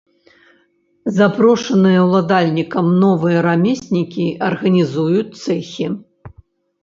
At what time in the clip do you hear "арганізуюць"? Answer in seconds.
4.47-5.39